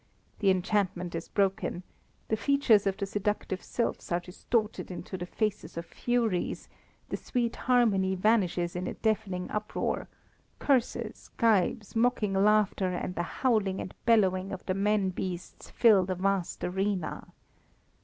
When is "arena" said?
16.63-17.27